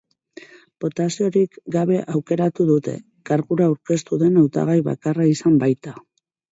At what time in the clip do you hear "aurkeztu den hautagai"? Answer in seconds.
3.75-4.81